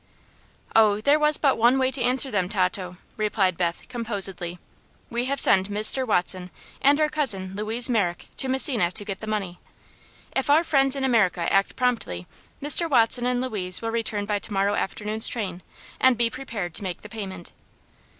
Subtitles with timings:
[0.75, 4.57] "Oh, there was but one way to answer them, Tato," replied Beth, composedly.
[5.11, 6.07] "We have sent Mr.
[6.07, 6.49] Watson
[6.81, 9.59] and our cousin Louise Merrick to Messina to get the money.
[10.35, 12.25] If our friends in America act promptly
[12.63, 12.89] Mr.
[12.89, 15.61] Watson and Louise will return by to morrow afternoon's train,
[15.99, 17.51] and be prepared to make the payment."